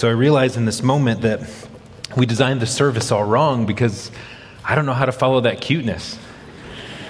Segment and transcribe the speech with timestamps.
[0.00, 1.42] So I realize in this moment that
[2.16, 4.10] we designed the service all wrong because
[4.64, 6.18] I don't know how to follow that cuteness.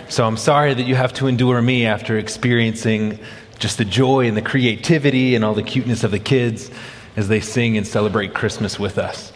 [0.08, 3.20] So I'm sorry that you have to endure me after experiencing
[3.60, 6.68] just the joy and the creativity and all the cuteness of the kids
[7.14, 9.32] as they sing and celebrate Christmas with us.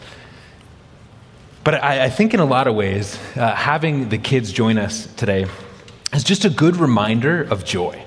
[1.63, 5.07] But I, I think in a lot of ways, uh, having the kids join us
[5.15, 5.47] today
[6.13, 8.04] is just a good reminder of joy.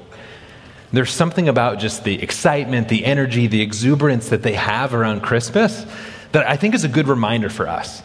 [0.91, 5.86] There's something about just the excitement, the energy, the exuberance that they have around Christmas
[6.32, 8.02] that I think is a good reminder for us.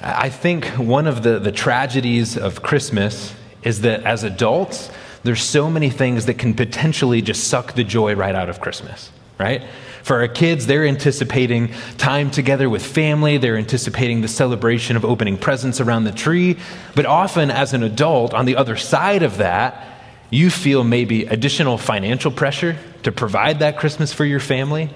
[0.00, 4.90] I think one of the, the tragedies of Christmas is that as adults,
[5.22, 9.10] there's so many things that can potentially just suck the joy right out of Christmas,
[9.38, 9.62] right?
[10.02, 13.36] For our kids, they're anticipating time together with family.
[13.36, 16.56] They're anticipating the celebration of opening presents around the tree.
[16.94, 19.99] But often, as an adult, on the other side of that,
[20.30, 24.90] you feel maybe additional financial pressure to provide that Christmas for your family.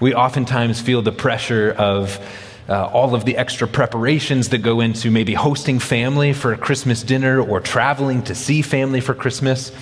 [0.00, 2.20] We oftentimes feel the pressure of
[2.68, 7.02] uh, all of the extra preparations that go into maybe hosting family for a Christmas
[7.02, 9.72] dinner or traveling to see family for Christmas.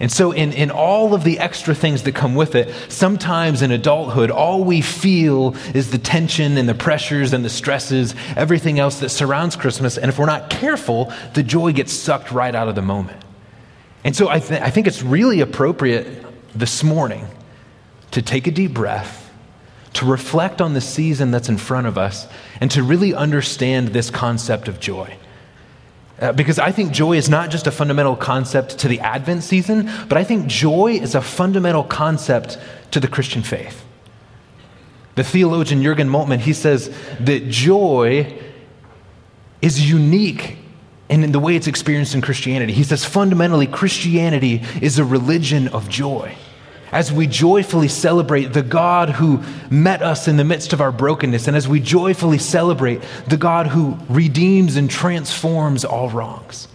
[0.00, 3.70] And so, in, in all of the extra things that come with it, sometimes in
[3.70, 9.00] adulthood, all we feel is the tension and the pressures and the stresses, everything else
[9.00, 9.98] that surrounds Christmas.
[9.98, 13.22] And if we're not careful, the joy gets sucked right out of the moment.
[14.04, 17.26] And so, I, th- I think it's really appropriate this morning
[18.12, 19.30] to take a deep breath
[19.94, 22.26] to reflect on the season that's in front of us
[22.60, 25.16] and to really understand this concept of joy.
[26.20, 29.90] Uh, because I think joy is not just a fundamental concept to the Advent season,
[30.08, 32.58] but I think joy is a fundamental concept
[32.90, 33.84] to the Christian faith.
[35.14, 38.38] The theologian Jurgen Moltmann, he says that joy
[39.60, 40.58] is unique
[41.10, 42.72] in the way it's experienced in Christianity.
[42.72, 46.34] He says fundamentally, Christianity is a religion of joy
[46.92, 51.46] as we joyfully celebrate the God who met us in the midst of our brokenness,
[51.46, 56.68] and as we joyfully celebrate the God who redeems and transforms all wrongs.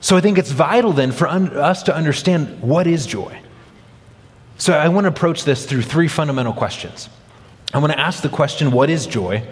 [0.00, 3.40] So I think it's vital then for un- us to understand what is joy.
[4.58, 7.08] So I want to approach this through three fundamental questions.
[7.74, 9.42] I want to ask the question, what is joy?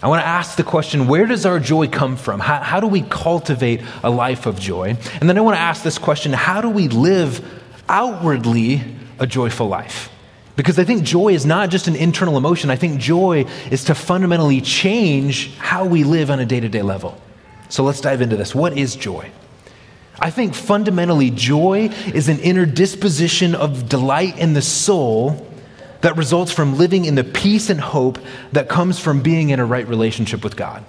[0.00, 2.38] I want to ask the question, where does our joy come from?
[2.38, 4.96] How, how do we cultivate a life of joy?
[5.20, 7.44] And then I want to ask this question, how do we live
[7.88, 8.82] outwardly
[9.18, 10.10] a joyful life.
[10.56, 12.70] Because I think joy is not just an internal emotion.
[12.70, 16.82] I think joy is to fundamentally change how we live on a day to day
[16.82, 17.20] level.
[17.68, 18.54] So let's dive into this.
[18.54, 19.30] What is joy?
[20.20, 25.47] I think fundamentally, joy is an inner disposition of delight in the soul
[26.00, 28.18] that results from living in the peace and hope
[28.52, 30.84] that comes from being in a right relationship with God.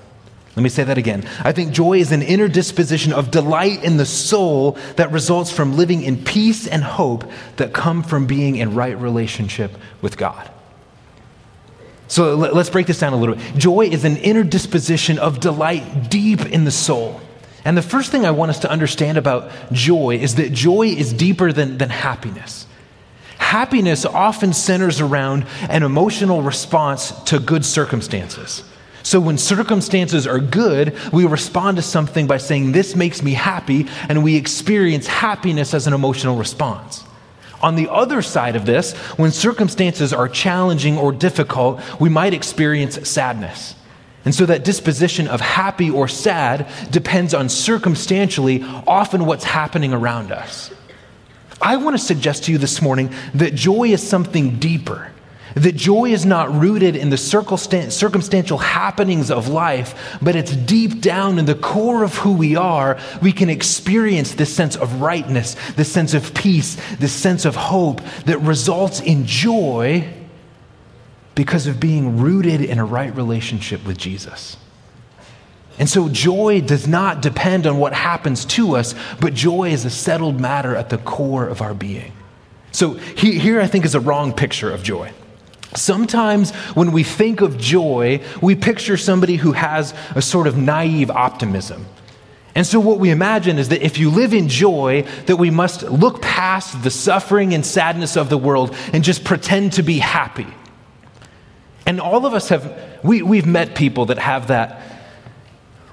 [0.55, 1.27] Let me say that again.
[1.41, 5.77] I think joy is an inner disposition of delight in the soul that results from
[5.77, 7.23] living in peace and hope
[7.57, 9.71] that come from being in right relationship
[10.01, 10.49] with God.
[12.07, 13.55] So let's break this down a little bit.
[13.55, 17.21] Joy is an inner disposition of delight deep in the soul.
[17.63, 21.13] And the first thing I want us to understand about joy is that joy is
[21.13, 22.65] deeper than, than happiness.
[23.49, 28.63] Happiness often centers around an emotional response to good circumstances.
[29.01, 33.88] So when circumstances are good, we respond to something by saying, This makes me happy,
[34.07, 37.03] and we experience happiness as an emotional response.
[37.59, 43.09] On the other side of this, when circumstances are challenging or difficult, we might experience
[43.09, 43.73] sadness.
[44.25, 50.31] And so that disposition of happy or sad depends on circumstantially, often what's happening around
[50.31, 50.69] us.
[51.61, 55.11] I want to suggest to you this morning that joy is something deeper.
[55.55, 61.39] That joy is not rooted in the circumstantial happenings of life, but it's deep down
[61.39, 62.99] in the core of who we are.
[63.21, 68.01] We can experience this sense of rightness, this sense of peace, this sense of hope
[68.25, 70.07] that results in joy
[71.33, 74.55] because of being rooted in a right relationship with Jesus.
[75.79, 79.89] And so joy does not depend on what happens to us, but joy is a
[79.89, 82.11] settled matter at the core of our being.
[82.71, 85.11] So here, I think, is a wrong picture of joy.
[85.75, 91.09] Sometimes when we think of joy, we picture somebody who has a sort of naive
[91.09, 91.85] optimism.
[92.55, 95.83] And so what we imagine is that if you live in joy, that we must
[95.83, 100.47] look past the suffering and sadness of the world and just pretend to be happy.
[101.85, 104.81] And all of us have, we, we've met people that have that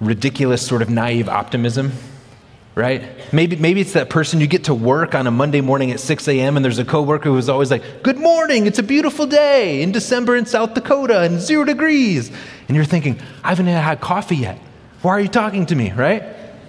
[0.00, 1.93] ridiculous sort of naive optimism
[2.76, 3.32] right?
[3.32, 6.28] Maybe, maybe it's that person you get to work on a Monday morning at 6
[6.28, 6.56] a.m.
[6.56, 10.37] and there's a coworker who's always like, Good morning, it's a beautiful day in December
[10.37, 12.31] in South Dakota and zero degrees.
[12.69, 14.60] And you're thinking, I haven't had coffee yet.
[15.00, 16.22] Why are you talking to me, right?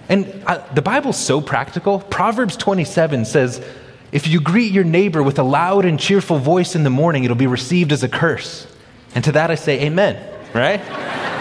[0.08, 2.00] And I, the Bible's so practical.
[2.00, 3.62] Proverbs 27 says,
[4.10, 7.36] If you greet your neighbor with a loud and cheerful voice in the morning, it'll
[7.36, 8.66] be received as a curse.
[9.14, 10.16] And to that I say, Amen,
[10.54, 11.37] right?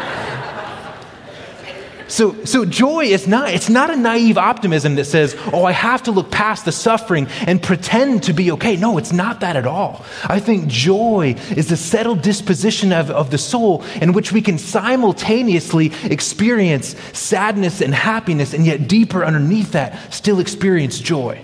[2.08, 6.04] So, so joy is not, it's not a naive optimism that says, oh, I have
[6.04, 8.78] to look past the suffering and pretend to be okay.
[8.78, 10.06] No, it's not that at all.
[10.24, 14.58] I think joy is the settled disposition of, of the soul in which we can
[14.58, 21.44] simultaneously experience sadness and happiness, and yet deeper underneath that, still experience joy.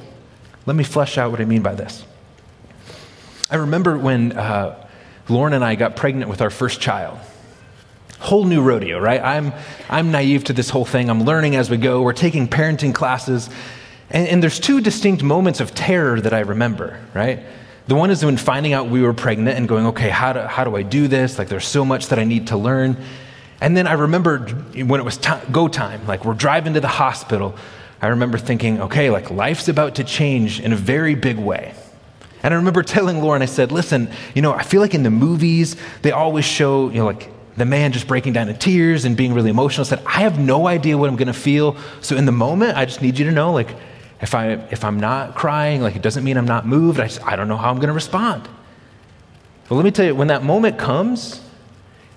[0.66, 2.06] Let me flesh out what I mean by this.
[3.50, 4.88] I remember when uh,
[5.27, 7.19] Lauren and I got pregnant with our first child
[8.24, 9.22] whole new rodeo, right?
[9.22, 9.52] I'm,
[9.90, 11.10] I'm naive to this whole thing.
[11.10, 12.02] I'm learning as we go.
[12.02, 13.50] We're taking parenting classes.
[14.10, 17.42] And, and there's two distinct moments of terror that I remember, right?
[17.88, 20.64] The one is when finding out we were pregnant and going, okay, how do, how
[20.64, 21.38] do I do this?
[21.38, 22.96] Like, there's so much that I need to learn.
[23.60, 25.18] And then I remember when it was
[25.52, 27.56] go time, like, we're driving to the hospital.
[28.02, 31.76] I remember thinking, okay, like, life's about to change in a very big way.
[32.42, 35.10] And I remember telling Lauren, I said, listen, you know, I feel like in the
[35.10, 39.16] movies, they always show, you know, like the man just breaking down in tears and
[39.16, 41.78] being really emotional said, I have no idea what I'm going to feel.
[42.02, 43.76] So in the moment, I just need you to know, like,
[44.22, 47.00] if, I, if I'm not crying, like, it doesn't mean I'm not moved.
[47.00, 48.48] I, just, I don't know how I'm going to respond.
[49.70, 51.42] But let me tell you, when that moment comes,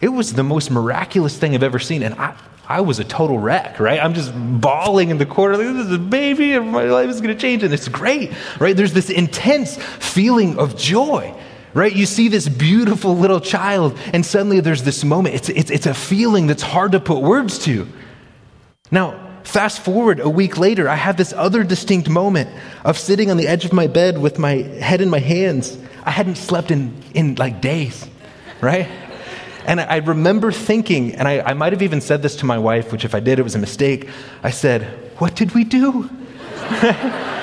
[0.00, 2.02] it was the most miraculous thing I've ever seen.
[2.02, 2.34] And I,
[2.68, 4.02] I was a total wreck, right?
[4.02, 7.20] I'm just bawling in the corner, like, this is a baby, and my life is
[7.20, 7.62] going to change.
[7.62, 8.76] And it's great, right?
[8.76, 11.34] There's this intense feeling of joy
[11.76, 11.94] right?
[11.94, 15.34] You see this beautiful little child, and suddenly there's this moment.
[15.34, 17.86] It's, it's, it's a feeling that's hard to put words to.
[18.90, 22.48] Now, fast forward a week later, I have this other distinct moment
[22.82, 25.76] of sitting on the edge of my bed with my head in my hands.
[26.02, 28.08] I hadn't slept in, in like days,
[28.62, 28.88] right?
[29.66, 32.90] And I remember thinking, and I, I might have even said this to my wife,
[32.90, 34.08] which if I did, it was a mistake.
[34.42, 34.82] I said,
[35.18, 36.08] What did we do?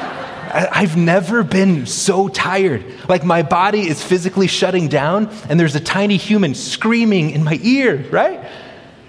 [0.53, 2.85] I've never been so tired.
[3.09, 7.59] Like my body is physically shutting down, and there's a tiny human screaming in my
[7.63, 8.39] ear, right?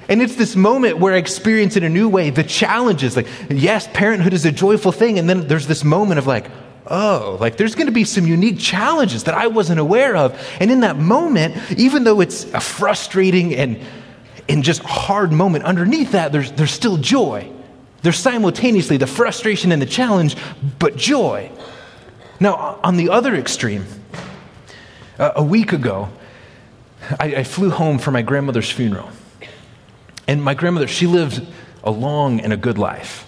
[0.08, 3.16] And it's this moment where I experience in a new way the challenges.
[3.16, 5.18] Like, yes, parenthood is a joyful thing.
[5.18, 6.50] And then there's this moment of like,
[6.86, 10.38] oh, like there's going to be some unique challenges that I wasn't aware of.
[10.60, 13.80] And in that moment, even though it's a frustrating and,
[14.48, 17.50] and just hard moment, underneath that, there's, there's still joy.
[18.04, 20.36] There's simultaneously the frustration and the challenge,
[20.78, 21.50] but joy.
[22.38, 23.86] Now, on the other extreme,
[25.18, 26.10] uh, a week ago,
[27.18, 29.08] I, I flew home for my grandmother's funeral.
[30.28, 31.46] And my grandmother, she lived
[31.82, 33.26] a long and a good life.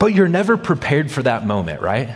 [0.00, 2.10] But you're never prepared for that moment, right?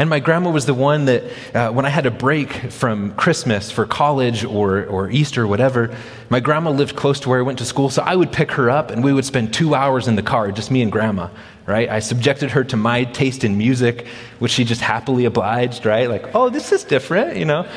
[0.00, 1.24] And my grandma was the one that,
[1.54, 5.94] uh, when I had a break from Christmas for college or, or Easter or whatever,
[6.30, 8.70] my grandma lived close to where I went to school, so I would pick her
[8.70, 11.28] up and we would spend two hours in the car, just me and grandma,
[11.66, 11.86] right?
[11.90, 14.06] I subjected her to my taste in music,
[14.38, 16.08] which she just happily obliged, right?
[16.08, 17.64] Like, oh, this is different, you know?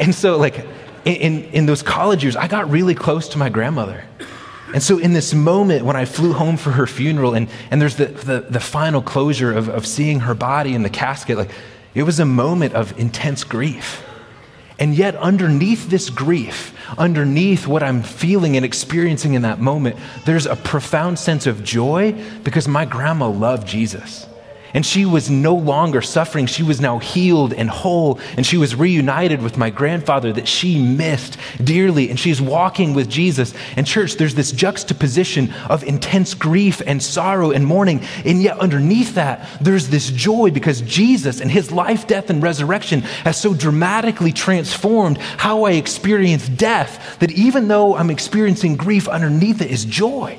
[0.00, 0.66] and so, like,
[1.06, 4.04] in, in those college years, I got really close to my grandmother.
[4.72, 7.96] And so, in this moment when I flew home for her funeral, and, and there's
[7.96, 11.50] the, the, the final closure of, of seeing her body in the casket, like
[11.94, 14.06] it was a moment of intense grief.
[14.78, 20.46] And yet, underneath this grief, underneath what I'm feeling and experiencing in that moment, there's
[20.46, 22.12] a profound sense of joy
[22.44, 24.26] because my grandma loved Jesus.
[24.74, 26.46] And she was no longer suffering.
[26.46, 28.20] She was now healed and whole.
[28.36, 32.10] And she was reunited with my grandfather that she missed dearly.
[32.10, 33.54] And she's walking with Jesus.
[33.76, 38.02] And, church, there's this juxtaposition of intense grief and sorrow and mourning.
[38.24, 43.00] And yet, underneath that, there's this joy because Jesus and his life, death, and resurrection
[43.00, 49.60] has so dramatically transformed how I experience death that even though I'm experiencing grief, underneath
[49.60, 50.38] it is joy.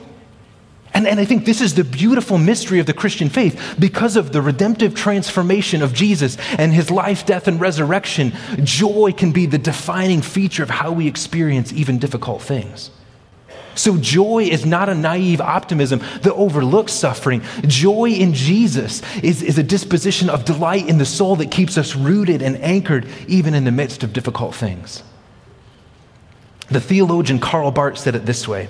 [0.93, 3.75] And, and I think this is the beautiful mystery of the Christian faith.
[3.79, 8.33] Because of the redemptive transformation of Jesus and his life, death, and resurrection,
[8.63, 12.91] joy can be the defining feature of how we experience even difficult things.
[13.73, 17.41] So, joy is not a naive optimism that overlooks suffering.
[17.61, 21.95] Joy in Jesus is, is a disposition of delight in the soul that keeps us
[21.95, 25.03] rooted and anchored even in the midst of difficult things.
[26.69, 28.67] The theologian Karl Barth said it this way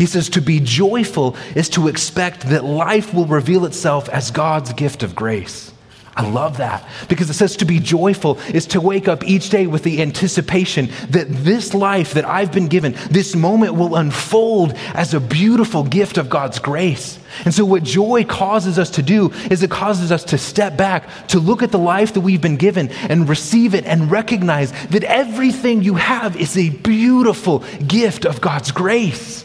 [0.00, 4.72] he says, To be joyful is to expect that life will reveal itself as God's
[4.72, 5.72] gift of grace.
[6.16, 9.66] I love that because it says to be joyful is to wake up each day
[9.66, 15.12] with the anticipation that this life that I've been given, this moment will unfold as
[15.12, 17.18] a beautiful gift of God's grace.
[17.44, 21.28] And so, what joy causes us to do is it causes us to step back,
[21.28, 25.04] to look at the life that we've been given and receive it and recognize that
[25.04, 29.44] everything you have is a beautiful gift of God's grace.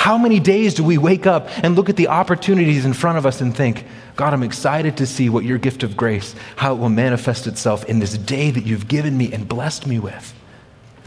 [0.00, 3.26] How many days do we wake up and look at the opportunities in front of
[3.26, 3.84] us and think,
[4.16, 7.84] God, I'm excited to see what your gift of grace, how it will manifest itself
[7.84, 10.32] in this day that you've given me and blessed me with.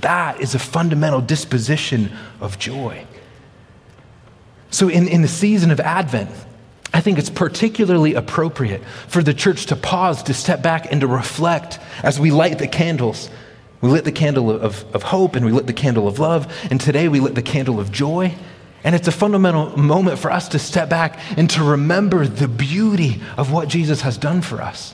[0.01, 3.07] That is a fundamental disposition of joy.
[4.69, 6.29] So, in, in the season of Advent,
[6.93, 11.07] I think it's particularly appropriate for the church to pause, to step back, and to
[11.07, 13.31] reflect as we light the candles.
[13.81, 16.79] We lit the candle of, of hope and we lit the candle of love, and
[16.79, 18.35] today we lit the candle of joy.
[18.84, 23.22] And it's a fundamental moment for us to step back and to remember the beauty
[23.38, 24.94] of what Jesus has done for us.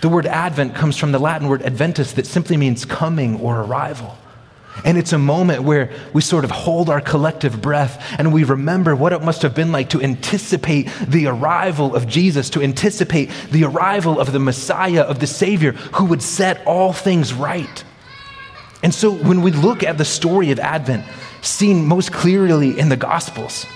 [0.00, 4.18] The word Advent comes from the Latin word adventus, that simply means coming or arrival.
[4.84, 8.96] And it's a moment where we sort of hold our collective breath and we remember
[8.96, 13.64] what it must have been like to anticipate the arrival of Jesus, to anticipate the
[13.64, 17.84] arrival of the Messiah, of the Savior, who would set all things right.
[18.82, 21.06] And so when we look at the story of Advent,
[21.46, 23.66] seen most clearly in the Gospels,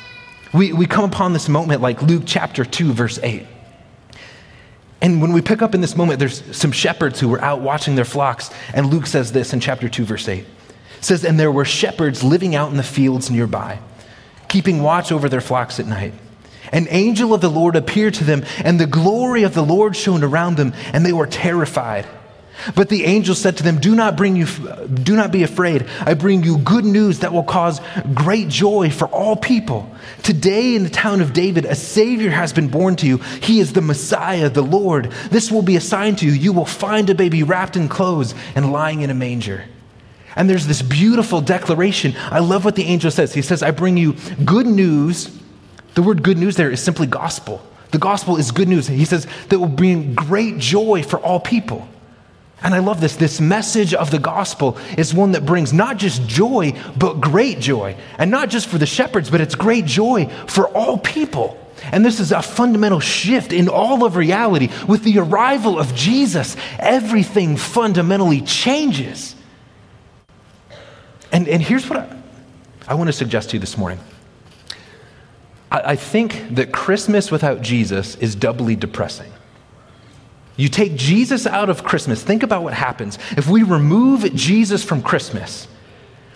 [0.53, 3.47] we, we come upon this moment like Luke chapter 2, verse 8.
[5.01, 7.95] And when we pick up in this moment, there's some shepherds who were out watching
[7.95, 8.51] their flocks.
[8.75, 10.41] And Luke says this in chapter 2, verse 8.
[10.41, 10.47] It
[11.01, 13.79] says, And there were shepherds living out in the fields nearby,
[14.49, 16.15] keeping watch over their flocks at night.
[16.73, 20.25] An angel of the Lord appeared to them, and the glory of the Lord shone
[20.25, 22.07] around them, and they were terrified.
[22.75, 25.87] But the angel said to them, do not, bring you, do not be afraid.
[26.01, 27.81] I bring you good news that will cause
[28.15, 29.91] great joy for all people.
[30.23, 33.19] Today in the town of David, a Savior has been born to you.
[33.19, 35.13] He is the Messiah, the Lord.
[35.31, 36.33] This will be a sign to you.
[36.33, 39.65] You will find a baby wrapped in clothes and lying in a manger.
[40.35, 42.15] And there's this beautiful declaration.
[42.17, 43.35] I love what the angel says.
[43.35, 45.37] He says, I bring you good news.
[45.95, 47.63] The word good news there is simply gospel.
[47.91, 48.87] The gospel is good news.
[48.87, 51.89] He says that will bring great joy for all people.
[52.63, 53.17] And I love this.
[53.17, 57.97] This message of the gospel is one that brings not just joy, but great joy.
[58.19, 61.57] And not just for the shepherds, but it's great joy for all people.
[61.93, 64.71] And this is a fundamental shift in all of reality.
[64.89, 69.37] With the arrival of Jesus, everything fundamentally changes.
[71.31, 72.17] And, and here's what I,
[72.89, 74.01] I want to suggest to you this morning
[75.71, 79.31] I, I think that Christmas without Jesus is doubly depressing.
[80.59, 83.17] You take Jesus out of Christmas, think about what happens.
[83.37, 85.69] If we remove Jesus from Christmas,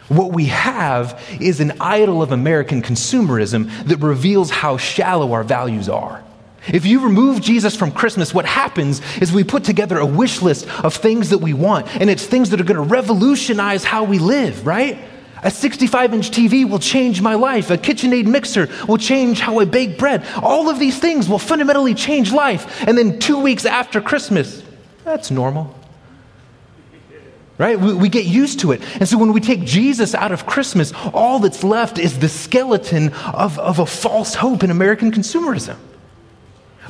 [0.06, 5.88] what we have is an idol of American consumerism that reveals how shallow our values
[5.88, 6.22] are.
[6.68, 10.68] If you remove Jesus from Christmas, what happens is we put together a wish list
[10.84, 14.20] of things that we want, and it's things that are going to revolutionize how we
[14.20, 14.98] live, right?
[15.42, 17.70] A 65 inch TV will change my life.
[17.70, 20.24] A KitchenAid mixer will change how I bake bread.
[20.42, 22.82] All of these things will fundamentally change life.
[22.86, 24.62] And then two weeks after Christmas,
[25.04, 25.74] that's normal.
[27.58, 27.78] Right?
[27.78, 28.80] We, we, get used to it.
[28.98, 33.12] And so when we take Jesus out of Christmas, all that's left is the skeleton
[33.34, 35.76] of, of a false hope in American consumerism.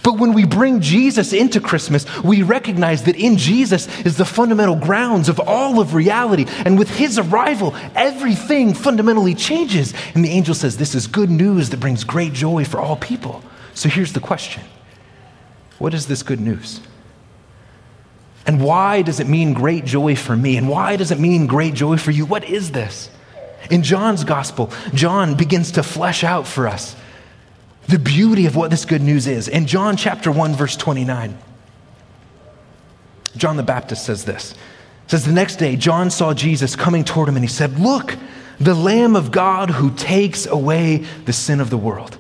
[0.03, 4.75] But when we bring Jesus into Christmas, we recognize that in Jesus is the fundamental
[4.75, 6.47] grounds of all of reality.
[6.65, 9.95] And with his arrival, everything fundamentally changes.
[10.15, 13.45] And the angel says, This is good news that brings great joy for all people.
[13.75, 14.65] So here's the question
[15.79, 16.81] What is this good news?
[18.45, 20.57] And why does it mean great joy for me?
[20.57, 22.27] And why does it mean great joy for you?
[22.27, 23.09] What is this?
[23.71, 26.97] In John's gospel, John begins to flesh out for us
[27.89, 29.49] the beauty of what this good news is.
[29.49, 31.37] In John chapter 1, verse 29,
[33.37, 34.53] John the Baptist says this.
[34.53, 38.17] It says, The next day, John saw Jesus coming toward him, and he said, Look,
[38.61, 42.19] the Lamb of God who takes away the sin of the world.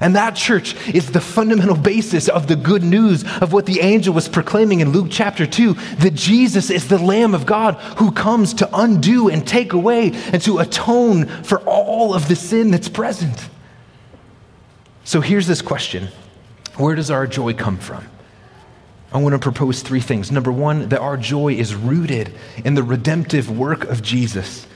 [0.00, 4.14] And that church is the fundamental basis of the good news of what the angel
[4.14, 8.54] was proclaiming in Luke chapter 2 that Jesus is the Lamb of God who comes
[8.54, 13.48] to undo and take away and to atone for all of the sin that's present.
[15.10, 16.06] So here's this question
[16.76, 18.06] Where does our joy come from?
[19.12, 20.30] I want to propose three things.
[20.30, 22.32] Number one, that our joy is rooted
[22.64, 24.68] in the redemptive work of Jesus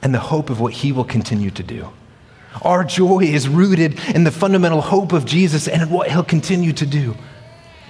[0.00, 1.90] and the hope of what he will continue to do.
[2.62, 6.86] Our joy is rooted in the fundamental hope of Jesus and what he'll continue to
[6.86, 7.14] do.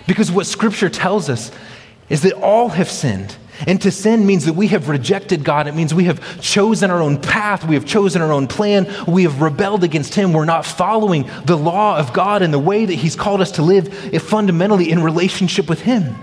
[0.09, 1.53] Because what scripture tells us
[2.09, 3.37] is that all have sinned
[3.67, 5.69] and to sin means that we have rejected God.
[5.69, 7.65] It means we have chosen our own path.
[7.65, 8.93] We have chosen our own plan.
[9.07, 10.33] We have rebelled against Him.
[10.33, 13.63] We're not following the law of God and the way that He's called us to
[13.63, 16.17] live if fundamentally in relationship with Him.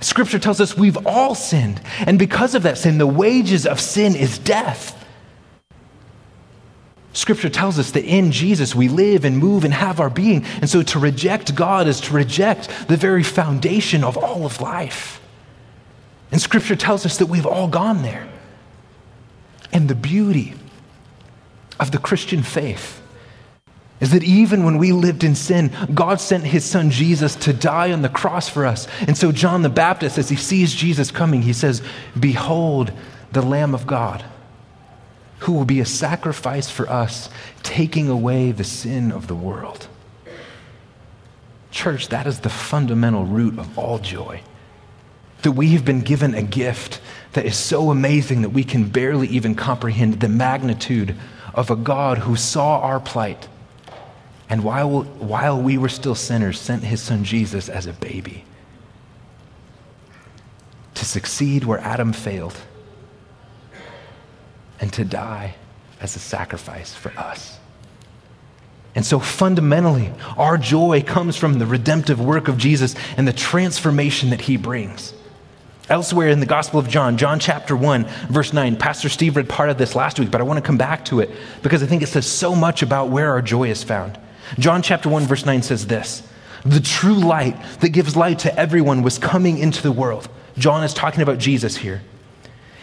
[0.00, 1.80] Scripture tells us we've all sinned.
[2.00, 4.92] And because of that sin, the wages of sin is death.
[7.12, 10.44] Scripture tells us that in Jesus we live and move and have our being.
[10.60, 15.22] And so to reject God is to reject the very foundation of all of life.
[16.30, 18.28] And scripture tells us that we've all gone there.
[19.72, 20.54] And the beauty
[21.78, 23.02] of the Christian faith
[24.00, 27.92] is that even when we lived in sin, God sent his son Jesus to die
[27.92, 28.86] on the cross for us.
[29.00, 31.82] And so, John the Baptist, as he sees Jesus coming, he says,
[32.18, 32.92] Behold
[33.32, 34.24] the Lamb of God,
[35.40, 37.30] who will be a sacrifice for us,
[37.62, 39.88] taking away the sin of the world.
[41.70, 44.42] Church, that is the fundamental root of all joy.
[45.46, 47.00] That we have been given a gift
[47.34, 51.14] that is so amazing that we can barely even comprehend the magnitude
[51.54, 53.46] of a God who saw our plight
[54.48, 58.44] and while, while we were still sinners, sent his son Jesus as a baby
[60.94, 62.56] to succeed where Adam failed
[64.80, 65.54] and to die
[66.00, 67.60] as a sacrifice for us.
[68.96, 74.30] And so fundamentally, our joy comes from the redemptive work of Jesus and the transformation
[74.30, 75.12] that he brings.
[75.88, 79.70] Elsewhere in the Gospel of John, John chapter 1, verse 9, Pastor Steve read part
[79.70, 81.30] of this last week, but I want to come back to it
[81.62, 84.18] because I think it says so much about where our joy is found.
[84.58, 86.28] John chapter 1, verse 9 says this
[86.64, 90.28] The true light that gives light to everyone was coming into the world.
[90.58, 92.02] John is talking about Jesus here.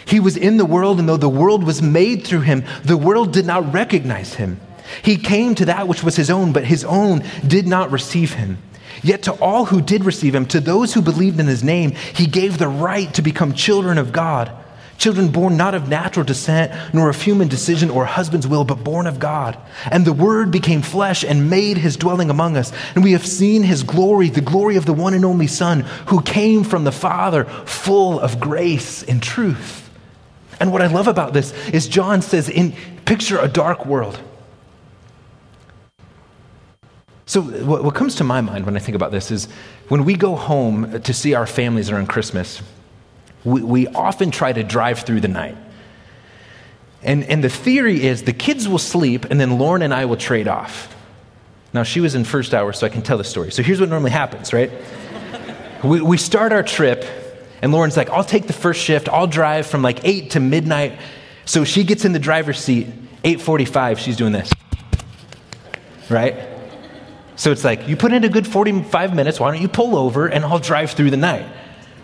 [0.06, 3.34] He was in the world, and though the world was made through him, the world
[3.34, 4.62] did not recognize him.
[5.02, 8.60] He came to that which was his own, but his own did not receive him.
[9.04, 12.26] Yet to all who did receive him, to those who believed in his name, he
[12.26, 14.52] gave the right to become children of God
[14.98, 19.08] Children born not of natural descent, nor of human decision or husband's will, but born
[19.08, 19.58] of God.
[19.92, 22.72] And the Word became flesh and made his dwelling among us.
[22.96, 26.22] And we have seen his glory, the glory of the one and only Son, who
[26.22, 29.90] came from the Father, full of grace and truth.
[30.60, 34.20] And what I love about this is John says, in picture a dark world.
[37.26, 39.48] So, what comes to my mind when I think about this is
[39.88, 42.62] when we go home to see our families around Christmas,
[43.46, 45.56] we, we often try to drive through the night.
[47.02, 50.18] And, and the theory is the kids will sleep, and then Lauren and I will
[50.18, 50.94] trade off.
[51.74, 53.52] Now, she was in first hour, so I can tell the story.
[53.52, 54.72] So here's what normally happens, right?
[55.84, 57.06] we, we start our trip,
[57.62, 59.08] and Lauren's like, I'll take the first shift.
[59.08, 61.00] I'll drive from like 8 to midnight.
[61.46, 62.88] So she gets in the driver's seat.
[63.24, 64.52] 8.45, she's doing this.
[66.10, 66.53] Right?
[67.36, 69.40] So it's like, you put in a good 45 minutes.
[69.40, 71.46] Why don't you pull over, and I'll drive through the night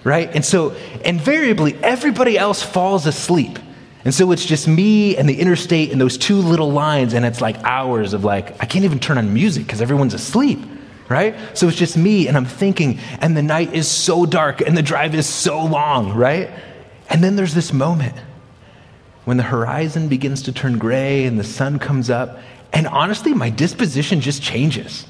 [0.03, 0.33] right?
[0.33, 3.59] And so invariably, everybody else falls asleep.
[4.05, 7.41] And so it's just me and the interstate and those two little lines, and it's
[7.41, 10.59] like hours of like, I can't even turn on music because everyone's asleep,
[11.09, 11.35] right?
[11.53, 14.81] So it's just me, and I'm thinking, and the night is so dark, and the
[14.81, 16.49] drive is so long, right?
[17.09, 18.15] And then there's this moment
[19.25, 22.39] when the horizon begins to turn gray and the sun comes up,
[22.71, 25.05] and honestly, my disposition just changes.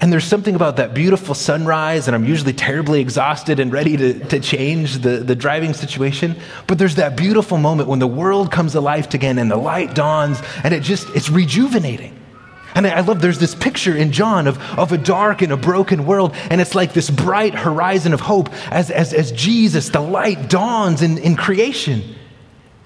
[0.00, 4.18] And there's something about that beautiful sunrise, and I'm usually terribly exhausted and ready to,
[4.26, 6.36] to change the, the driving situation.
[6.68, 10.40] But there's that beautiful moment when the world comes alive again and the light dawns,
[10.62, 12.14] and it just, it's rejuvenating.
[12.76, 16.06] And I love there's this picture in John of, of a dark and a broken
[16.06, 20.48] world, and it's like this bright horizon of hope as, as, as Jesus, the light,
[20.48, 22.14] dawns in, in creation.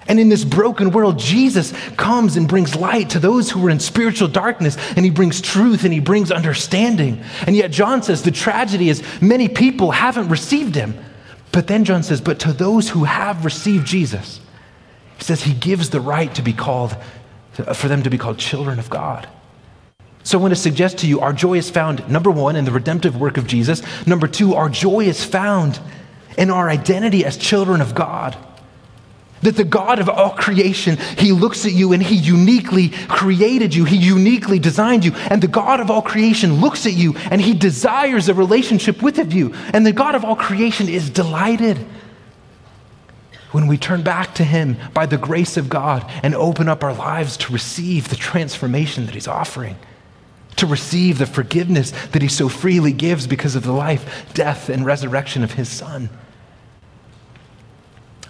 [0.07, 3.79] And in this broken world, Jesus comes and brings light to those who are in
[3.79, 7.23] spiritual darkness, and he brings truth and he brings understanding.
[7.47, 10.93] And yet, John says the tragedy is many people haven't received him.
[11.51, 14.41] But then John says, but to those who have received Jesus,
[15.17, 16.97] he says he gives the right to be called,
[17.51, 19.29] for them to be called children of God.
[20.23, 22.71] So I want to suggest to you our joy is found, number one, in the
[22.71, 23.83] redemptive work of Jesus.
[24.07, 25.79] Number two, our joy is found
[26.37, 28.35] in our identity as children of God.
[29.43, 33.85] That the God of all creation, He looks at you and He uniquely created you,
[33.85, 35.13] He uniquely designed you.
[35.29, 39.33] And the God of all creation looks at you and He desires a relationship with
[39.33, 39.53] you.
[39.73, 41.77] And the God of all creation is delighted
[43.53, 46.93] when we turn back to Him by the grace of God and open up our
[46.93, 49.77] lives to receive the transformation that He's offering,
[50.57, 54.85] to receive the forgiveness that He so freely gives because of the life, death, and
[54.85, 56.09] resurrection of His Son.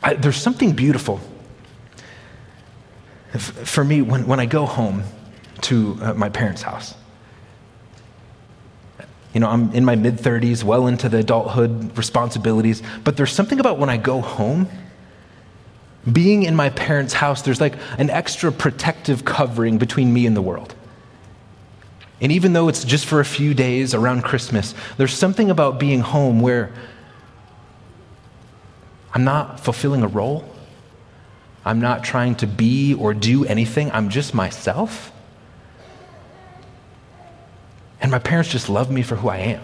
[0.04, 1.22] I, there's something beautiful
[3.40, 5.04] for me when, when I go home
[5.62, 6.94] to uh, my parents' house.
[9.34, 13.60] You know, I'm in my mid 30s, well into the adulthood responsibilities, but there's something
[13.60, 14.68] about when I go home,
[16.12, 20.42] being in my parents' house, there's like an extra protective covering between me and the
[20.42, 20.76] world.
[22.22, 26.02] And even though it's just for a few days around Christmas, there's something about being
[26.02, 26.72] home where
[29.14, 30.44] I'm not fulfilling a role.
[31.66, 33.92] I'm not trying to be or do anything.
[33.92, 35.12] I'm just myself.
[38.02, 39.62] And my parents just love me for who I am.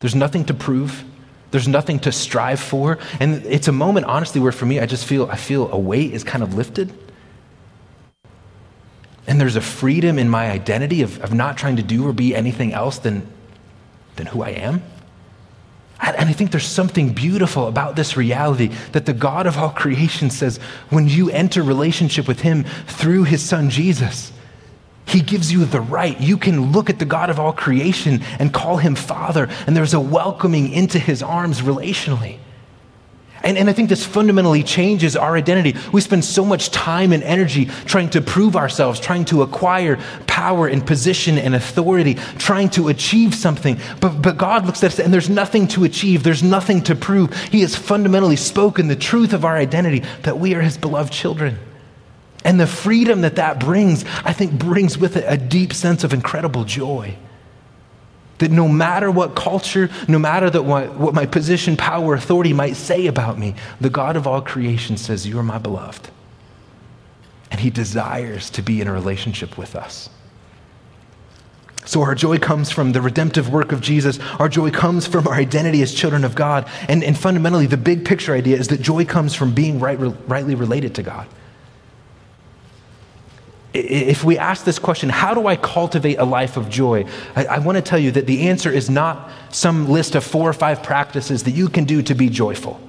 [0.00, 1.02] There's nothing to prove.
[1.50, 2.98] There's nothing to strive for.
[3.18, 6.12] And it's a moment, honestly, where for me, I just feel, I feel a weight
[6.12, 6.92] is kind of lifted.
[9.26, 12.34] And there's a freedom in my identity of, of not trying to do or be
[12.34, 13.26] anything else than,
[14.16, 14.82] than who I am.
[16.00, 20.30] And I think there's something beautiful about this reality that the God of all creation
[20.30, 20.58] says
[20.90, 24.32] when you enter relationship with Him through His Son Jesus,
[25.06, 26.20] He gives you the right.
[26.20, 29.94] You can look at the God of all creation and call Him Father, and there's
[29.94, 32.38] a welcoming into His arms relationally.
[33.42, 35.78] And, and I think this fundamentally changes our identity.
[35.92, 39.96] We spend so much time and energy trying to prove ourselves, trying to acquire
[40.26, 43.78] power and position and authority, trying to achieve something.
[44.00, 47.34] But, but God looks at us and there's nothing to achieve, there's nothing to prove.
[47.44, 51.58] He has fundamentally spoken the truth of our identity that we are His beloved children.
[52.44, 56.12] And the freedom that that brings, I think, brings with it a deep sense of
[56.12, 57.16] incredible joy.
[58.38, 63.06] That no matter what culture, no matter what, what my position, power, authority might say
[63.06, 66.10] about me, the God of all creation says, You are my beloved.
[67.50, 70.10] And he desires to be in a relationship with us.
[71.84, 74.18] So our joy comes from the redemptive work of Jesus.
[74.38, 76.68] Our joy comes from our identity as children of God.
[76.86, 79.98] And, and fundamentally, the big picture idea is that joy comes from being right,
[80.28, 81.26] rightly related to God
[83.74, 87.04] if we ask this question, how do I cultivate a life of joy?
[87.36, 90.48] I, I want to tell you that the answer is not some list of four
[90.48, 92.80] or five practices that you can do to be joyful.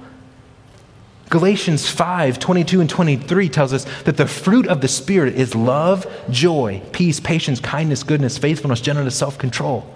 [1.28, 6.06] Galatians 5 22 and 23 tells us that the fruit of the Spirit is love,
[6.28, 9.94] joy, peace, patience, kindness, goodness, faithfulness, gentleness, self control.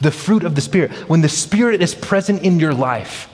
[0.00, 0.92] The fruit of the Spirit.
[1.08, 3.28] When the Spirit is present in your life,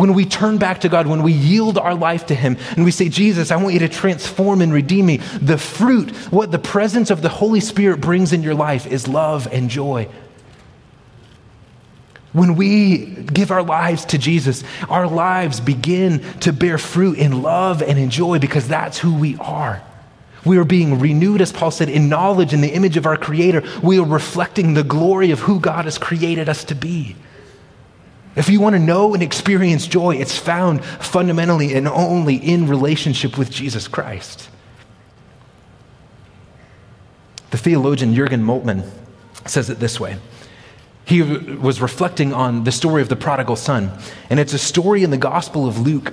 [0.00, 2.90] when we turn back to God, when we yield our life to Him, and we
[2.90, 7.10] say, Jesus, I want you to transform and redeem me, the fruit, what the presence
[7.10, 10.08] of the Holy Spirit brings in your life is love and joy.
[12.32, 17.82] When we give our lives to Jesus, our lives begin to bear fruit in love
[17.82, 19.82] and in joy because that's who we are.
[20.46, 23.64] We are being renewed, as Paul said, in knowledge in the image of our Creator.
[23.82, 27.16] We are reflecting the glory of who God has created us to be.
[28.36, 33.36] If you want to know and experience joy, it's found fundamentally and only in relationship
[33.36, 34.48] with Jesus Christ.
[37.50, 38.88] The theologian Jurgen Moltmann
[39.46, 40.16] says it this way.
[41.04, 43.90] He was reflecting on the story of the prodigal son,
[44.28, 46.12] and it's a story in the Gospel of Luke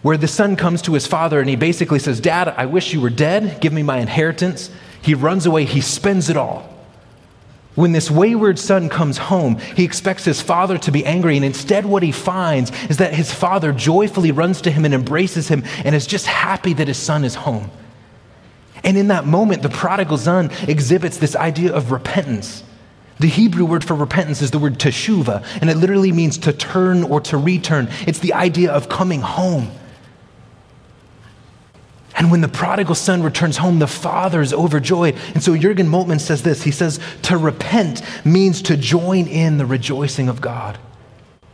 [0.00, 3.00] where the son comes to his father and he basically says, Dad, I wish you
[3.00, 3.58] were dead.
[3.62, 4.70] Give me my inheritance.
[5.00, 6.73] He runs away, he spends it all.
[7.74, 11.84] When this wayward son comes home, he expects his father to be angry, and instead,
[11.84, 15.94] what he finds is that his father joyfully runs to him and embraces him and
[15.94, 17.70] is just happy that his son is home.
[18.84, 22.62] And in that moment, the prodigal son exhibits this idea of repentance.
[23.18, 27.02] The Hebrew word for repentance is the word teshuva, and it literally means to turn
[27.02, 27.88] or to return.
[28.06, 29.70] It's the idea of coming home.
[32.16, 35.16] And when the prodigal son returns home, the father is overjoyed.
[35.34, 39.66] And so Jurgen Moltmann says this he says, To repent means to join in the
[39.66, 40.78] rejoicing of God.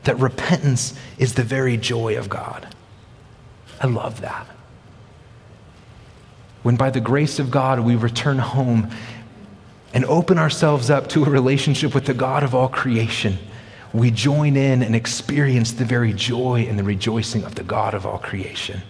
[0.05, 2.75] That repentance is the very joy of God.
[3.81, 4.47] I love that.
[6.63, 8.91] When by the grace of God we return home
[9.95, 13.39] and open ourselves up to a relationship with the God of all creation,
[13.95, 18.05] we join in and experience the very joy and the rejoicing of the God of
[18.07, 18.83] all creation.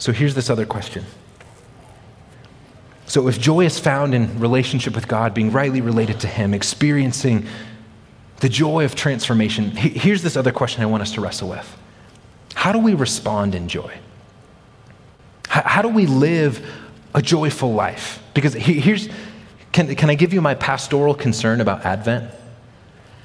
[0.00, 1.04] So here's this other question.
[3.06, 7.46] So, if joy is found in relationship with God, being rightly related to Him, experiencing
[8.38, 11.76] the joy of transformation, here's this other question I want us to wrestle with
[12.54, 13.98] How do we respond in joy?
[15.48, 16.64] How, do we live
[17.12, 18.22] a joyful life?
[18.34, 19.08] Because here's,
[19.72, 22.32] can, can I give you my pastoral concern about Advent?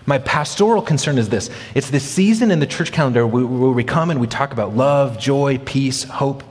[0.07, 4.09] My pastoral concern is this it's this season in the church calendar where we come
[4.09, 6.43] and we talk about love, joy, peace, hope.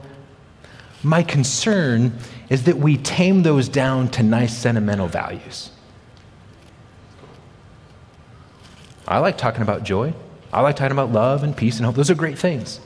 [1.05, 2.17] My concern
[2.49, 5.69] is that we tame those down to nice sentimental values.
[9.07, 10.15] I like talking about joy.
[10.51, 11.93] I like talking about love and peace and hope.
[11.93, 12.79] Those are great things.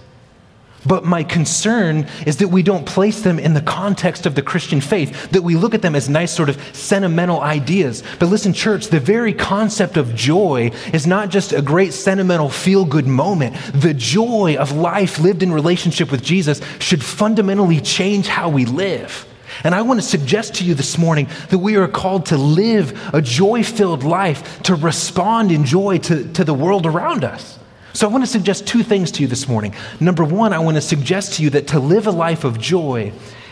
[0.86, 4.80] But my concern is that we don't place them in the context of the Christian
[4.80, 8.02] faith, that we look at them as nice, sort of sentimental ideas.
[8.18, 12.86] But listen, church, the very concept of joy is not just a great sentimental feel
[12.86, 13.56] good moment.
[13.74, 19.26] The joy of life lived in relationship with Jesus should fundamentally change how we live.
[19.64, 23.14] And I want to suggest to you this morning that we are called to live
[23.14, 27.59] a joy filled life, to respond in joy to, to the world around us.
[27.94, 29.74] So I want to suggest two things to you this morning.
[30.00, 33.12] Number one, I want to suggest to you that to live a life of joy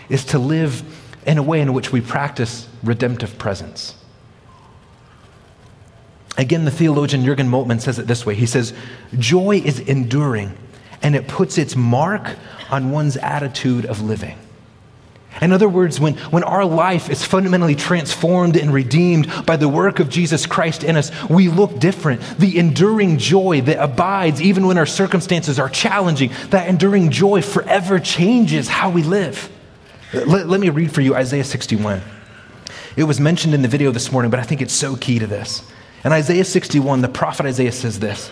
[0.09, 0.83] is to live
[1.25, 3.95] in a way in which we practice redemptive presence.
[6.37, 8.73] Again, the theologian Jurgen Moltmann says it this way He says,
[9.17, 10.55] Joy is enduring,
[11.01, 12.35] and it puts its mark
[12.69, 14.37] on one's attitude of living.
[15.41, 19.99] In other words, when, when our life is fundamentally transformed and redeemed by the work
[19.99, 22.21] of Jesus Christ in us, we look different.
[22.39, 27.99] The enduring joy that abides even when our circumstances are challenging, that enduring joy forever
[27.99, 29.49] changes how we live.
[30.13, 32.01] Let, let me read for you Isaiah 61.
[32.95, 35.27] It was mentioned in the video this morning, but I think it's so key to
[35.27, 35.61] this.
[36.03, 38.31] In Isaiah 61, the prophet Isaiah says this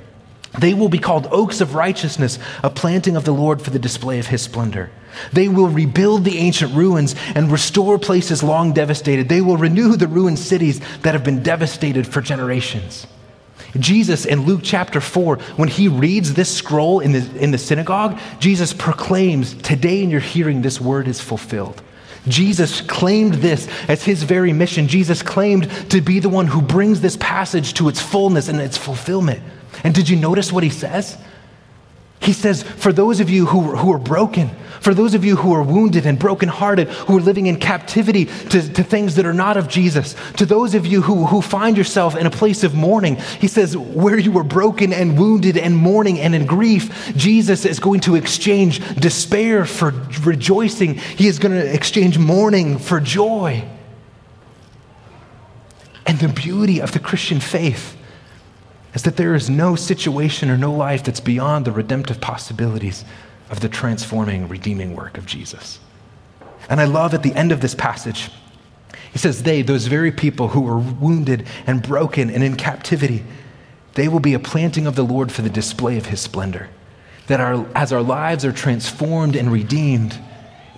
[0.59, 4.19] they will be called oaks of righteousness, a planting of the Lord for the display
[4.19, 4.91] of his splendor.
[5.31, 9.29] They will rebuild the ancient ruins and restore places long devastated.
[9.29, 13.07] They will renew the ruined cities that have been devastated for generations.
[13.79, 18.19] Jesus in Luke chapter 4, when he reads this scroll in the, in the synagogue,
[18.39, 21.81] Jesus proclaims, Today in your hearing, this word is fulfilled.
[22.27, 24.87] Jesus claimed this as his very mission.
[24.87, 28.77] Jesus claimed to be the one who brings this passage to its fullness and its
[28.77, 29.41] fulfillment.
[29.83, 31.17] And did you notice what he says?
[32.21, 35.53] He says, For those of you who, who are broken, for those of you who
[35.53, 39.57] are wounded and brokenhearted, who are living in captivity to, to things that are not
[39.57, 43.15] of Jesus, to those of you who, who find yourself in a place of mourning,
[43.39, 47.79] he says, Where you were broken and wounded and mourning and in grief, Jesus is
[47.79, 49.89] going to exchange despair for
[50.21, 50.95] rejoicing.
[50.95, 53.67] He is going to exchange mourning for joy.
[56.05, 57.97] And the beauty of the Christian faith
[58.93, 63.05] is that there is no situation or no life that's beyond the redemptive possibilities
[63.49, 65.79] of the transforming, redeeming work of Jesus.
[66.69, 68.29] And I love at the end of this passage,
[69.11, 73.23] he says, They, those very people who were wounded and broken and in captivity,
[73.95, 76.69] they will be a planting of the Lord for the display of his splendor.
[77.27, 80.17] That our, as our lives are transformed and redeemed,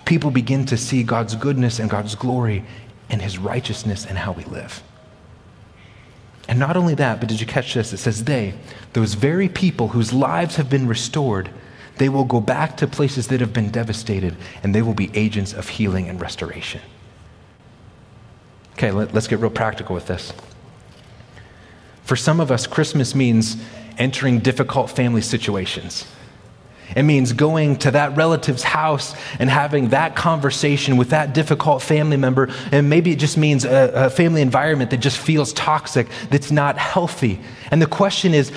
[0.04, 2.64] people begin to see God's goodness and God's glory
[3.08, 4.82] and his righteousness and how we live.
[6.48, 7.92] And not only that, but did you catch this?
[7.92, 8.54] It says, they,
[8.92, 11.50] those very people whose lives have been restored,
[11.96, 15.52] they will go back to places that have been devastated and they will be agents
[15.52, 16.82] of healing and restoration.
[18.72, 20.32] Okay, let, us get real practical with this.
[22.02, 23.56] For some of us, Christmas means
[23.96, 26.04] entering difficult family situations.
[26.96, 32.16] It means going to that relative's house and having that conversation with that difficult family
[32.16, 32.50] member.
[32.70, 36.78] And maybe it just means a, a, family environment that just feels toxic, that's not
[36.78, 37.40] healthy.
[37.70, 38.52] And the question is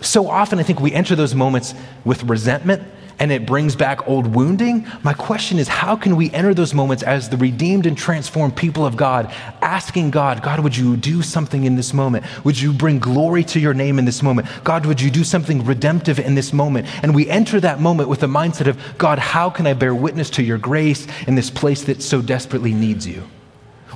[0.00, 2.82] so often I think we enter those moments with resentment
[3.18, 4.86] and it brings back old wounding.
[5.02, 8.84] My question is how can we enter those moments as the redeemed and transformed people
[8.84, 12.24] of God, asking God, God, would you do something in this moment?
[12.44, 14.48] Would you bring glory to your name in this moment?
[14.64, 16.86] God, would you do something redemptive in this moment?
[17.02, 20.30] And we enter that moment with the mindset of, God, how can I bear witness
[20.30, 23.22] to your grace in this place that so desperately needs you?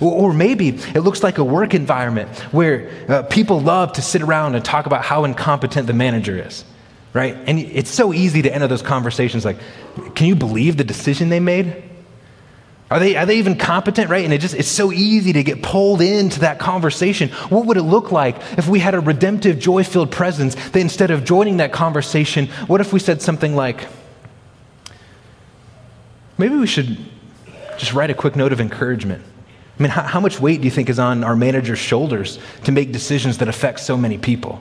[0.01, 4.55] Or, maybe it looks like a work environment where uh, people love to sit around
[4.55, 6.65] and talk about how incompetent the manager is
[7.13, 7.37] right?
[7.47, 9.59] And it's so easy to enter those conversations like,
[10.15, 11.83] can you believe the decision they made?
[12.91, 14.25] Are they, are they even competent, right?
[14.25, 17.29] And it just, it's so easy to get pulled into that conversation.
[17.49, 21.13] What would it look like if we had a redemptive, joy filled presence that instead
[21.13, 23.87] of joining that conversation, what if we said something like,
[26.37, 26.99] maybe we should
[27.79, 29.25] just write a quick note of encouragement?
[29.79, 32.73] I mean, how, how much weight do you think is on our manager's shoulders to
[32.73, 34.61] make decisions that affect so many people?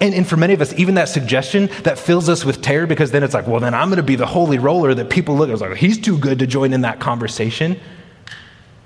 [0.00, 3.10] And, and for many of us, even that suggestion that fills us with terror because
[3.10, 5.50] then it's like, well, then I'm going to be the holy roller that people look
[5.50, 5.60] at.
[5.60, 7.80] Like, he's too good to join in that conversation.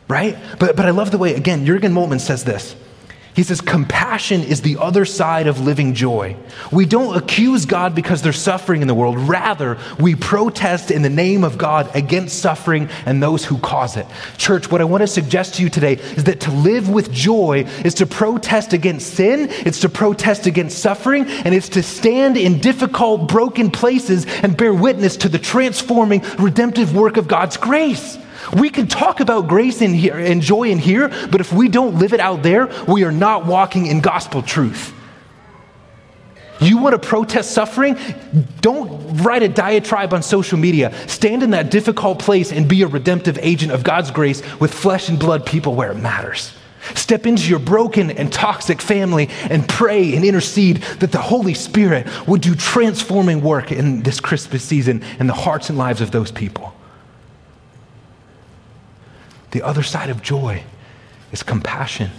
[0.08, 0.38] Right?
[0.58, 2.74] But, but I love the way, again, Jurgen Moltmann says this.
[3.34, 6.36] He says, compassion is the other side of living joy.
[6.70, 9.18] We don't accuse God because there's suffering in the world.
[9.18, 14.06] Rather, we protest in the name of God against suffering and those who cause it.
[14.36, 17.64] Church, what I want to suggest to you today is that to live with joy
[17.86, 22.58] is to protest against sin, it's to protest against suffering, and it's to stand in
[22.60, 28.18] difficult, broken places and bear witness to the transforming, redemptive work of God's grace.
[28.52, 31.98] We can talk about grace in here and joy in here, but if we don't
[31.98, 34.92] live it out there, we are not walking in gospel truth.
[36.60, 37.98] You want to protest suffering?
[38.60, 40.94] Don't write a diatribe on social media.
[41.08, 45.08] Stand in that difficult place and be a redemptive agent of God's grace with flesh
[45.08, 46.52] and blood people where it matters.
[46.94, 52.06] Step into your broken and toxic family and pray and intercede that the Holy Spirit
[52.28, 56.30] would do transforming work in this Christmas season in the hearts and lives of those
[56.30, 56.74] people.
[59.52, 60.64] The other side of joy
[61.30, 62.10] is compassion.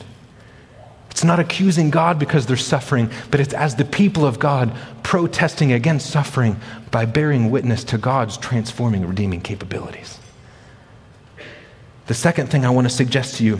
[1.11, 5.71] It's not accusing God because they're suffering, but it's as the people of God protesting
[5.71, 10.19] against suffering by bearing witness to God's transforming, redeeming capabilities.
[12.07, 13.59] The second thing I want to suggest to you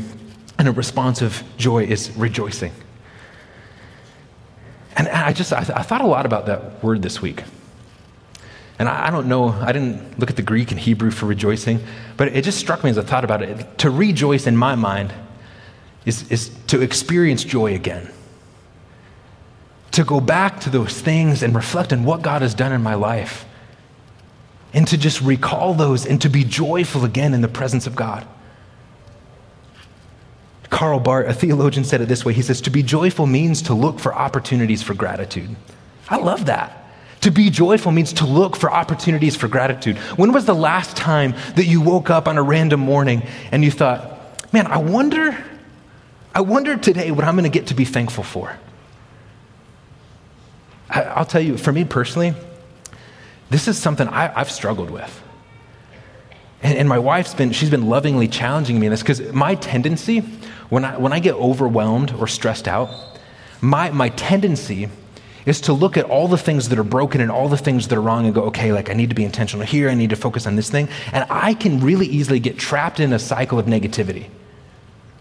[0.58, 2.72] in a response of joy is rejoicing.
[4.96, 7.44] And I just, I, th- I thought a lot about that word this week.
[8.84, 11.80] And I, I don't know, I didn't look at the Greek and Hebrew for rejoicing,
[12.18, 13.78] but it just struck me as I thought about it.
[13.78, 15.14] To rejoice in my mind
[16.04, 18.12] is, is to experience joy again.
[19.92, 22.96] To go back to those things and reflect on what God has done in my
[22.96, 23.46] life.
[24.74, 28.28] And to just recall those and to be joyful again in the presence of God.
[30.70, 33.74] Karl Barth, a theologian, said it this way He says, To be joyful means to
[33.74, 35.56] look for opportunities for gratitude.
[36.10, 36.83] I love that.
[37.24, 39.98] To be joyful means to look for opportunities for gratitude.
[40.18, 43.72] When was the last time that you woke up on a random morning and you
[43.72, 45.42] thought, man, I wonder
[46.36, 48.58] I wonder today what I'm going to get to be thankful for.
[50.90, 52.34] I, will tell you, for me personally,
[53.50, 55.24] this is something I, have struggled with.
[56.62, 60.20] And, and, my wife's been, she's been lovingly challenging me in this because my tendency,
[60.68, 62.90] when I, when I get overwhelmed or stressed out,
[63.62, 64.90] my, my tendency
[65.46, 67.98] is to look at all the things that are broken and all the things that
[67.98, 70.16] are wrong and go, okay, like I need to be intentional here, I need to
[70.16, 70.88] focus on this thing.
[71.12, 74.30] And I can really easily get trapped in a cycle of negativity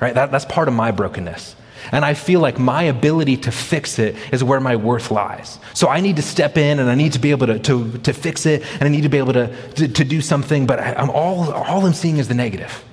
[0.03, 0.15] right?
[0.15, 1.55] That, that's part of my brokenness.
[1.93, 5.59] And I feel like my ability to fix it is where my worth lies.
[5.75, 8.13] So I need to step in and I need to be able to, to, to
[8.13, 11.01] fix it and I need to be able to, to, to do something, but I,
[11.01, 12.85] am all, all I'm seeing is the negative.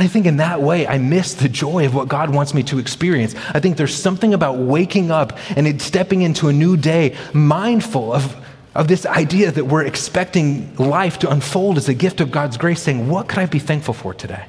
[0.00, 2.62] And I think in that way, I miss the joy of what God wants me
[2.62, 3.34] to experience.
[3.52, 8.34] I think there's something about waking up and stepping into a new day mindful of,
[8.74, 12.80] of this idea that we're expecting life to unfold as a gift of God's grace,
[12.80, 14.46] saying, What could I be thankful for today?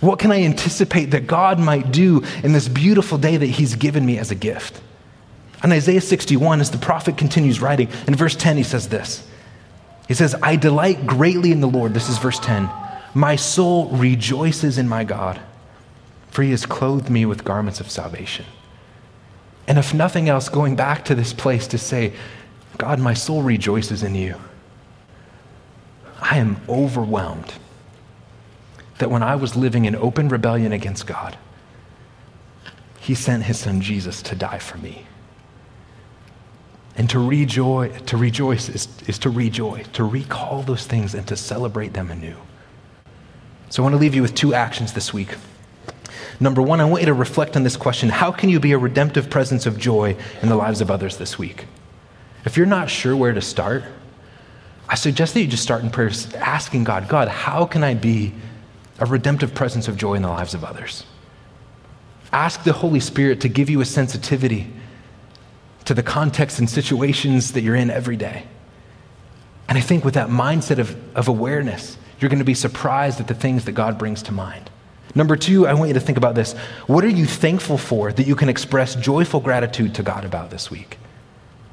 [0.00, 4.04] What can I anticipate that God might do in this beautiful day that He's given
[4.04, 4.82] me as a gift?
[5.64, 9.26] In Isaiah 61, as the prophet continues writing, in verse 10, he says this
[10.06, 11.94] He says, I delight greatly in the Lord.
[11.94, 12.68] This is verse 10.
[13.14, 15.40] My soul rejoices in my God,
[16.30, 18.44] for He has clothed me with garments of salvation.
[19.66, 22.12] And if nothing else, going back to this place to say,
[22.78, 24.36] God, my soul rejoices in you.
[26.20, 27.54] I am overwhelmed
[28.98, 31.36] that when I was living in open rebellion against God,
[33.00, 35.06] He sent His Son Jesus to die for me.
[36.96, 41.36] And to rejoice, to rejoice is, is to rejoice, to recall those things and to
[41.36, 42.36] celebrate them anew.
[43.70, 45.36] So I want to leave you with two actions this week.
[46.38, 48.78] Number one, I want you to reflect on this question How can you be a
[48.78, 51.64] redemptive presence of joy in the lives of others this week?
[52.44, 53.84] If you're not sure where to start,
[54.88, 58.34] I suggest that you just start in prayer asking God, God, how can I be
[59.00, 61.04] a redemptive presence of joy in the lives of others.
[62.32, 64.70] Ask the Holy Spirit to give you a sensitivity
[65.86, 68.44] to the context and situations that you're in every day.
[69.68, 73.28] And I think with that mindset of, of awareness, you're going to be surprised at
[73.28, 74.70] the things that God brings to mind.
[75.14, 76.52] Number two, I want you to think about this.
[76.86, 80.70] What are you thankful for that you can express joyful gratitude to God about this
[80.70, 80.98] week?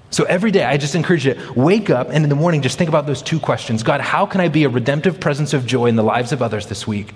[0.10, 2.78] So every day, I just encourage you to wake up and in the morning, just
[2.78, 5.88] think about those two questions God, how can I be a redemptive presence of joy
[5.88, 7.14] in the lives of others this week?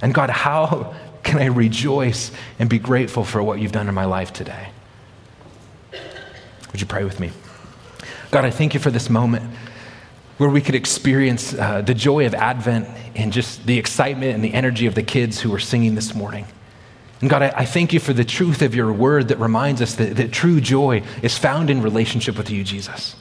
[0.00, 4.04] And God, how can I rejoice and be grateful for what you've done in my
[4.06, 4.68] life today?
[6.72, 7.30] Would you pray with me?
[8.30, 9.44] God, I thank you for this moment
[10.38, 14.52] where we could experience uh, the joy of Advent and just the excitement and the
[14.52, 16.46] energy of the kids who were singing this morning.
[17.20, 19.94] And God, I, I, thank you for the truth of your word that reminds us
[19.94, 23.16] that, that true joy is found in relationship with you, Jesus.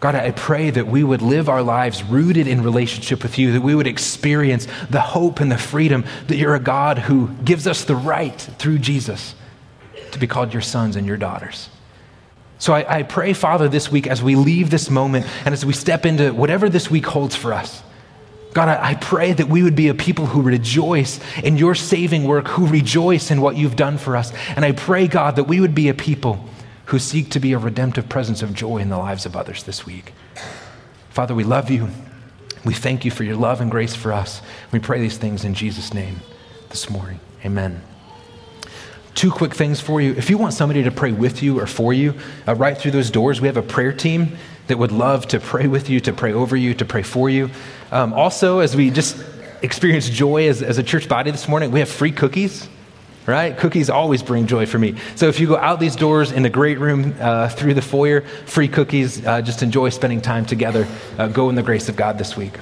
[0.00, 3.62] God, I pray that we would live our lives rooted in relationship with you, that
[3.62, 7.82] we would experience the hope and the freedom that you're a God who gives us
[7.82, 9.34] the right through Jesus
[10.12, 11.68] to be called your sons and your daughters.
[12.58, 15.72] So I, I pray, Father, this week as we leave this moment and as we
[15.72, 17.82] step into whatever this week holds for us,
[18.52, 22.24] God, I, I pray that we would be a people who rejoice in your saving
[22.24, 24.32] work, who rejoice in what you've done for us.
[24.56, 26.44] And I pray, God, that we would be a people
[26.86, 29.84] who seek to be a redemptive presence of joy in the lives of others this
[29.84, 30.12] week.
[31.10, 31.88] Father, we love you.
[32.64, 34.42] We thank you for your love and grace for us.
[34.72, 36.20] We pray these things in Jesus' name
[36.70, 37.20] this morning.
[37.44, 37.82] Amen.
[39.14, 40.12] Two quick things for you.
[40.12, 42.14] If you want somebody to pray with you or for you,
[42.46, 44.36] uh, right through those doors, we have a prayer team
[44.68, 47.50] that would love to pray with you, to pray over you, to pray for you.
[47.90, 49.24] Um, also, as we just
[49.62, 52.68] experienced joy as, as a church body this morning, we have free cookies
[53.28, 53.58] right?
[53.58, 54.94] Cookies always bring joy for me.
[55.14, 58.22] So if you go out these doors in the great room uh, through the foyer,
[58.22, 60.88] free cookies, uh, just enjoy spending time together.
[61.18, 62.54] Uh, go in the grace of God this week.